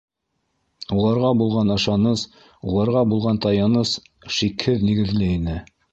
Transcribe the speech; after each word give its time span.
Уларға 1.01 1.29
булған 1.41 1.75
ышаныс, 1.75 2.23
уларға 2.71 3.03
булған 3.13 3.41
таяныс 3.47 3.93
шикһеҙ 4.39 4.87
нигеҙле 4.91 5.29
ине. 5.37 5.61